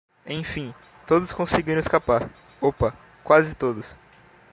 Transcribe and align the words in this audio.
Enfim, 0.25 0.73
todos 1.05 1.31
conseguiram 1.31 1.77
escapar! 1.79 2.27
Opa! 2.59 2.91
Quase 3.23 3.53
todos! 3.53 3.99